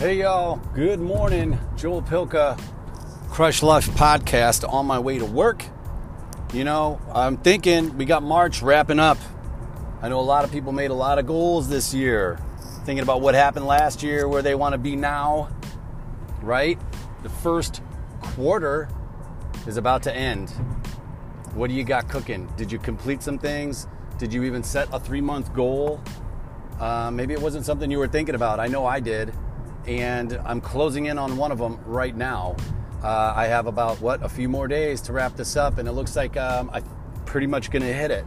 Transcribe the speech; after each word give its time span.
Hey 0.00 0.20
y'all, 0.20 0.56
good 0.72 0.98
morning. 0.98 1.58
Joel 1.76 2.00
Pilka, 2.00 2.58
Crush 3.28 3.62
Life 3.62 3.86
podcast 3.90 4.66
on 4.66 4.86
my 4.86 4.98
way 4.98 5.18
to 5.18 5.26
work. 5.26 5.62
You 6.54 6.64
know, 6.64 6.98
I'm 7.12 7.36
thinking 7.36 7.98
we 7.98 8.06
got 8.06 8.22
March 8.22 8.62
wrapping 8.62 8.98
up. 8.98 9.18
I 10.00 10.08
know 10.08 10.18
a 10.18 10.22
lot 10.22 10.42
of 10.44 10.50
people 10.50 10.72
made 10.72 10.90
a 10.90 10.94
lot 10.94 11.18
of 11.18 11.26
goals 11.26 11.68
this 11.68 11.92
year, 11.92 12.40
thinking 12.86 13.02
about 13.02 13.20
what 13.20 13.34
happened 13.34 13.66
last 13.66 14.02
year, 14.02 14.26
where 14.26 14.40
they 14.40 14.54
want 14.54 14.72
to 14.72 14.78
be 14.78 14.96
now, 14.96 15.50
right? 16.40 16.78
The 17.22 17.28
first 17.28 17.82
quarter 18.22 18.88
is 19.66 19.76
about 19.76 20.02
to 20.04 20.16
end. 20.16 20.48
What 21.52 21.68
do 21.68 21.74
you 21.74 21.84
got 21.84 22.08
cooking? 22.08 22.50
Did 22.56 22.72
you 22.72 22.78
complete 22.78 23.22
some 23.22 23.38
things? 23.38 23.86
Did 24.16 24.32
you 24.32 24.44
even 24.44 24.62
set 24.62 24.88
a 24.94 24.98
three 24.98 25.20
month 25.20 25.52
goal? 25.52 26.00
Uh, 26.78 27.10
maybe 27.10 27.34
it 27.34 27.42
wasn't 27.42 27.66
something 27.66 27.90
you 27.90 27.98
were 27.98 28.08
thinking 28.08 28.34
about. 28.34 28.60
I 28.60 28.66
know 28.66 28.86
I 28.86 28.98
did 28.98 29.34
and 29.86 30.34
I'm 30.44 30.60
closing 30.60 31.06
in 31.06 31.18
on 31.18 31.36
one 31.36 31.52
of 31.52 31.58
them 31.58 31.78
right 31.84 32.14
now. 32.14 32.56
Uh, 33.02 33.32
I 33.34 33.46
have 33.46 33.66
about 33.66 34.00
what 34.00 34.22
a 34.22 34.28
few 34.28 34.48
more 34.48 34.68
days 34.68 35.00
to 35.02 35.12
wrap 35.12 35.36
this 35.36 35.56
up, 35.56 35.78
and 35.78 35.88
it 35.88 35.92
looks 35.92 36.16
like 36.16 36.36
um, 36.36 36.70
I'm 36.72 36.84
pretty 37.24 37.46
much 37.46 37.70
going 37.70 37.82
to 37.82 37.92
hit 37.92 38.10
it. 38.10 38.24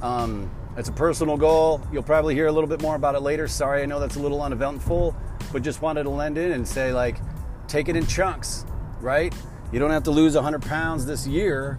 Um, 0.00 0.50
it's 0.76 0.88
a 0.88 0.92
personal 0.92 1.36
goal. 1.36 1.82
You'll 1.92 2.02
probably 2.02 2.34
hear 2.34 2.46
a 2.46 2.52
little 2.52 2.68
bit 2.68 2.80
more 2.80 2.94
about 2.96 3.14
it 3.14 3.20
later. 3.20 3.48
Sorry, 3.48 3.82
I 3.82 3.86
know 3.86 4.00
that's 4.00 4.16
a 4.16 4.20
little 4.20 4.40
uneventful, 4.40 5.14
but 5.52 5.62
just 5.62 5.82
wanted 5.82 6.04
to 6.04 6.10
lend 6.10 6.38
in 6.38 6.52
and 6.52 6.66
say 6.66 6.92
like, 6.92 7.18
take 7.66 7.88
it 7.88 7.96
in 7.96 8.06
chunks, 8.06 8.64
right? 9.00 9.34
You 9.72 9.78
don't 9.78 9.90
have 9.90 10.04
to 10.04 10.10
lose 10.10 10.34
100 10.34 10.62
pounds 10.62 11.04
this 11.04 11.26
year. 11.26 11.78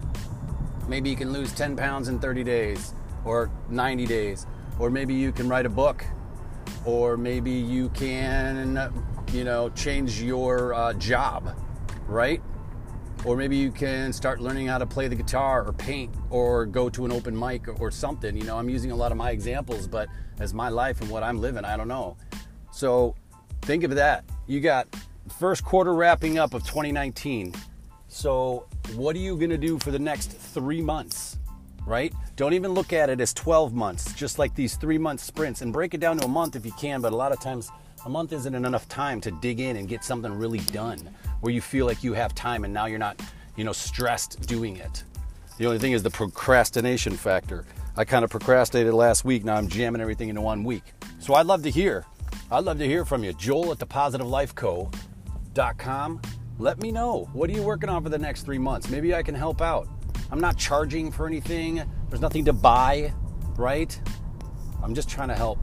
Maybe 0.86 1.10
you 1.10 1.16
can 1.16 1.32
lose 1.32 1.52
10 1.52 1.76
pounds 1.76 2.08
in 2.08 2.20
30 2.20 2.44
days 2.44 2.94
or 3.24 3.50
90 3.70 4.06
days, 4.06 4.46
or 4.78 4.90
maybe 4.90 5.14
you 5.14 5.32
can 5.32 5.48
write 5.48 5.66
a 5.66 5.70
book 5.70 6.04
or 6.84 7.16
maybe 7.16 7.50
you 7.50 7.88
can, 7.90 8.92
you 9.32 9.44
know, 9.44 9.68
change 9.70 10.22
your 10.22 10.74
uh, 10.74 10.92
job, 10.94 11.56
right? 12.06 12.42
Or 13.24 13.36
maybe 13.36 13.56
you 13.56 13.70
can 13.70 14.12
start 14.12 14.40
learning 14.40 14.68
how 14.68 14.78
to 14.78 14.86
play 14.86 15.06
the 15.06 15.14
guitar 15.14 15.66
or 15.66 15.72
paint 15.72 16.14
or 16.30 16.64
go 16.64 16.88
to 16.88 17.04
an 17.04 17.12
open 17.12 17.38
mic 17.38 17.68
or 17.80 17.90
something. 17.90 18.34
You 18.36 18.44
know, 18.44 18.56
I'm 18.56 18.70
using 18.70 18.92
a 18.92 18.96
lot 18.96 19.12
of 19.12 19.18
my 19.18 19.30
examples, 19.30 19.86
but 19.86 20.08
as 20.38 20.54
my 20.54 20.70
life 20.70 21.02
and 21.02 21.10
what 21.10 21.22
I'm 21.22 21.38
living, 21.38 21.64
I 21.64 21.76
don't 21.76 21.88
know. 21.88 22.16
So 22.72 23.14
think 23.62 23.84
of 23.84 23.94
that. 23.96 24.24
You 24.46 24.60
got 24.60 24.88
first 25.38 25.64
quarter 25.64 25.94
wrapping 25.94 26.38
up 26.38 26.54
of 26.54 26.62
2019. 26.62 27.54
So 28.08 28.66
what 28.94 29.14
are 29.16 29.20
you 29.20 29.36
going 29.36 29.50
to 29.50 29.58
do 29.58 29.78
for 29.78 29.90
the 29.90 29.98
next 29.98 30.32
three 30.32 30.80
months? 30.80 31.38
Right? 31.90 32.14
Don't 32.36 32.54
even 32.54 32.72
look 32.72 32.92
at 32.92 33.10
it 33.10 33.20
as 33.20 33.34
12 33.34 33.74
months, 33.74 34.14
just 34.14 34.38
like 34.38 34.54
these 34.54 34.76
three 34.76 34.96
month 34.96 35.20
sprints, 35.20 35.60
and 35.60 35.72
break 35.72 35.92
it 35.92 36.00
down 36.00 36.16
to 36.18 36.24
a 36.24 36.28
month 36.28 36.54
if 36.54 36.64
you 36.64 36.70
can. 36.72 37.00
But 37.02 37.12
a 37.12 37.16
lot 37.16 37.32
of 37.32 37.40
times, 37.40 37.70
a 38.06 38.08
month 38.08 38.32
isn't 38.32 38.54
enough 38.54 38.88
time 38.88 39.20
to 39.22 39.30
dig 39.30 39.60
in 39.60 39.76
and 39.76 39.88
get 39.88 40.04
something 40.04 40.32
really 40.32 40.60
done 40.60 41.10
where 41.40 41.52
you 41.52 41.60
feel 41.60 41.86
like 41.86 42.04
you 42.04 42.14
have 42.14 42.34
time 42.34 42.64
and 42.64 42.72
now 42.72 42.86
you're 42.86 42.98
not, 42.98 43.20
you 43.56 43.64
know, 43.64 43.72
stressed 43.72 44.40
doing 44.46 44.76
it. 44.76 45.04
The 45.58 45.66
only 45.66 45.78
thing 45.78 45.92
is 45.92 46.02
the 46.02 46.08
procrastination 46.10 47.14
factor. 47.16 47.66
I 47.96 48.04
kind 48.06 48.24
of 48.24 48.30
procrastinated 48.30 48.94
last 48.94 49.26
week. 49.26 49.44
Now 49.44 49.56
I'm 49.56 49.68
jamming 49.68 50.00
everything 50.00 50.30
into 50.30 50.40
one 50.40 50.64
week. 50.64 50.94
So 51.18 51.34
I'd 51.34 51.44
love 51.46 51.62
to 51.64 51.70
hear. 51.70 52.06
I'd 52.50 52.64
love 52.64 52.78
to 52.78 52.86
hear 52.86 53.04
from 53.04 53.22
you. 53.24 53.34
Joel 53.34 53.72
at 53.72 53.78
thepositivelifeco.com. 53.78 56.22
Let 56.58 56.80
me 56.80 56.90
know. 56.92 57.28
What 57.32 57.50
are 57.50 57.52
you 57.52 57.62
working 57.62 57.90
on 57.90 58.02
for 58.02 58.08
the 58.08 58.18
next 58.18 58.44
three 58.44 58.58
months? 58.58 58.88
Maybe 58.88 59.14
I 59.14 59.22
can 59.22 59.34
help 59.34 59.60
out. 59.60 59.86
I'm 60.30 60.40
not 60.40 60.56
charging 60.56 61.10
for 61.10 61.26
anything. 61.26 61.82
There's 62.08 62.20
nothing 62.20 62.44
to 62.44 62.52
buy, 62.52 63.12
right? 63.56 64.00
I'm 64.82 64.94
just 64.94 65.08
trying 65.08 65.28
to 65.28 65.34
help. 65.34 65.58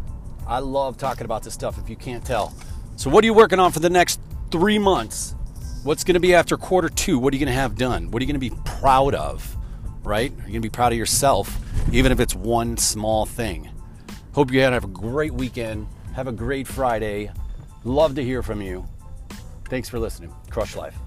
I 0.46 0.59
love 0.59 0.98
talking 0.98 1.26
about 1.26 1.44
this 1.44 1.54
stuff 1.54 1.78
if 1.78 1.90
you 1.90 1.96
can't 1.96 2.24
tell. 2.26 2.54
So, 2.96 3.09
what 3.09 3.24
are 3.24 3.28
you 3.28 3.34
working 3.34 3.59
on 3.59 3.72
for 3.72 3.80
the 3.80 3.90
next 3.90 4.20
three 4.52 4.80
months? 4.80 5.36
What's 5.84 6.03
going 6.03 6.16
to 6.16 6.19
be 6.19 6.34
after 6.34 6.58
quarter 6.58 6.90
two? 6.90 7.19
What 7.19 7.34
are 7.34 7.38
you 7.38 7.46
going 7.46 7.53
to 7.53 7.59
have 7.59 7.75
done? 7.75 8.12
What 8.12 8.22
are 8.22 8.25
you 8.25 8.34
going 8.34 8.41
to 8.41 8.50
be 8.50 8.62
proud 8.66 9.16
of, 9.16 9.56
right? 10.03 10.31
You're 10.31 10.40
you 10.40 10.52
going 10.53 10.62
to 10.62 10.68
be 10.68 10.70
proud 10.70 10.91
of 10.91 10.97
yourself, 10.97 11.58
even 11.94 12.12
if 12.12 12.20
it's 12.20 12.36
one 12.36 12.78
small 12.78 13.25
thing? 13.25 13.70
Hope 14.34 14.52
you 14.52 14.62
have 14.62 14.84
a 14.84 14.88
great 14.88 15.34
weekend. 15.34 15.88
Have 16.14 16.28
a 16.28 16.31
great 16.31 16.68
Friday. 16.68 17.31
Love 17.84 18.16
to 18.16 18.24
hear 18.24 18.44
from 18.44 18.62
you. 18.62 18.88
Thanks 19.66 19.90
for 19.90 20.00
listening. 20.00 20.34
Crush 20.50 20.75
Life. 20.75 20.97